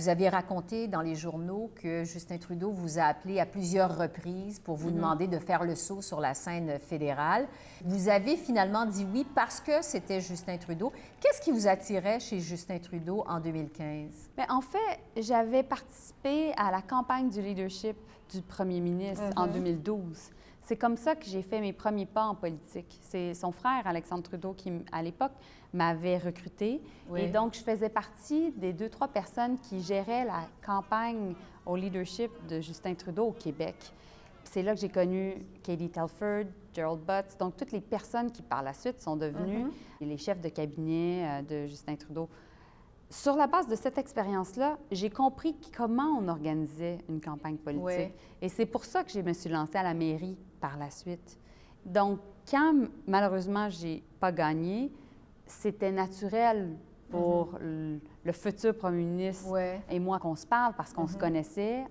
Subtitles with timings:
[0.00, 4.60] Vous avez raconté dans les journaux que Justin Trudeau vous a appelé à plusieurs reprises
[4.60, 7.48] pour vous demander de faire le saut sur la scène fédérale.
[7.84, 10.92] Vous avez finalement dit oui parce que c'était Justin Trudeau.
[11.20, 14.30] Qu'est-ce qui vous attirait chez Justin Trudeau en 2015?
[14.36, 17.96] Bien, en fait, j'avais participé à la campagne du leadership
[18.32, 20.30] du premier ministre en 2012.
[20.68, 22.98] C'est comme ça que j'ai fait mes premiers pas en politique.
[23.00, 25.32] C'est son frère, Alexandre Trudeau, qui, à l'époque,
[25.72, 26.82] m'avait recruté.
[27.16, 31.34] Et donc, je faisais partie des deux, trois personnes qui géraient la campagne
[31.64, 33.76] au leadership de Justin Trudeau au Québec.
[34.44, 38.62] C'est là que j'ai connu Katie Telford, Gerald Butts, donc toutes les personnes qui, par
[38.62, 40.06] la suite, sont devenues mm-hmm.
[40.06, 42.28] les chefs de cabinet euh, de Justin Trudeau.
[43.08, 48.12] Sur la base de cette expérience-là, j'ai compris comment on organisait une campagne politique.
[48.42, 51.38] Et c'est pour ça que je me suis lancée à la mairie par la suite.
[51.84, 52.74] Donc, quand
[53.06, 54.92] malheureusement, j'ai pas gagné,
[55.46, 56.76] c'était naturel
[57.10, 58.00] pour mhm.
[58.24, 59.56] le futur premier ministre
[59.90, 61.20] et moi qu'on se parle parce qu'on se mhm.
[61.20, 61.84] connaissait.